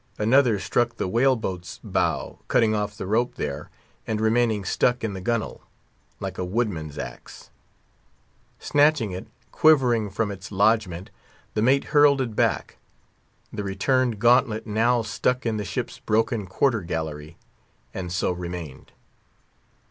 Another 0.17 0.57
struck 0.57 0.95
the 0.95 1.07
whale 1.07 1.35
boat's 1.35 1.79
bow, 1.83 2.39
cutting 2.47 2.73
off 2.73 2.97
the 2.97 3.05
rope 3.05 3.35
there, 3.35 3.69
and 4.07 4.19
remaining 4.19 4.65
stuck 4.65 5.03
in 5.03 5.13
the 5.13 5.21
gunwale 5.21 5.61
like 6.19 6.39
a 6.39 6.43
woodman's 6.43 6.97
axe. 6.97 7.51
Snatching 8.57 9.11
it, 9.11 9.27
quivering 9.51 10.09
from 10.09 10.31
its 10.31 10.51
lodgment, 10.51 11.11
the 11.53 11.61
mate 11.61 11.83
hurled 11.93 12.19
it 12.19 12.35
back. 12.35 12.77
The 13.53 13.63
returned 13.63 14.17
gauntlet 14.17 14.65
now 14.65 15.03
stuck 15.03 15.45
in 15.45 15.57
the 15.57 15.63
ship's 15.63 15.99
broken 15.99 16.47
quarter 16.47 16.81
gallery, 16.81 17.37
and 17.93 18.11
so 18.11 18.31
remained. 18.31 18.93